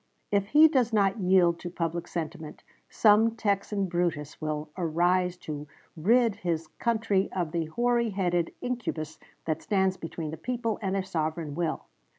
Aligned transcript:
if 0.31 0.47
he 0.47 0.67
does 0.67 0.91
not 0.91 1.19
yield 1.19 1.59
to 1.59 1.69
public 1.69 2.07
sentiment, 2.07 2.63
some 2.89 3.35
Texan 3.35 3.85
Brutus 3.85 4.41
will 4.41 4.71
arise 4.75 5.37
to 5.37 5.67
rid 5.95 6.37
his 6.37 6.65
country 6.79 7.29
of 7.33 7.51
the 7.51 7.65
hoary 7.65 8.09
headed 8.09 8.51
incubus 8.61 9.19
that 9.45 9.61
stands 9.61 9.97
between 9.97 10.31
the 10.31 10.37
people 10.37 10.79
and 10.81 10.95
their 10.95 11.03
sovereign 11.03 11.53
will. 11.53 11.85